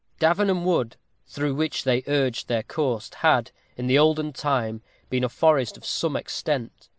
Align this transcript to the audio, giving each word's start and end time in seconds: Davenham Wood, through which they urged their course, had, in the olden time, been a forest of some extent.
Davenham 0.17 0.65
Wood, 0.65 0.95
through 1.27 1.53
which 1.53 1.83
they 1.83 2.03
urged 2.07 2.47
their 2.47 2.63
course, 2.63 3.13
had, 3.17 3.51
in 3.77 3.85
the 3.85 3.99
olden 3.99 4.33
time, 4.33 4.81
been 5.11 5.23
a 5.23 5.29
forest 5.29 5.77
of 5.77 5.85
some 5.85 6.15
extent. 6.15 6.89